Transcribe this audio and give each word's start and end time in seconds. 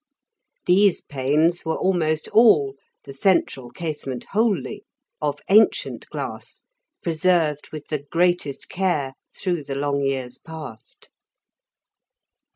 These 0.65 1.01
panes 1.01 1.63
were 1.63 1.75
almost 1.77 2.27
all 2.29 2.73
(the 3.03 3.13
central 3.13 3.69
casement 3.69 4.23
wholly) 4.31 4.83
of 5.21 5.37
ancient 5.47 6.07
glass, 6.09 6.63
preserved 7.03 7.69
with 7.71 7.85
the 7.89 8.03
greatest 8.09 8.67
care 8.67 9.13
through 9.37 9.63
the 9.63 9.75
long 9.75 10.01
years 10.01 10.39
past. 10.39 11.11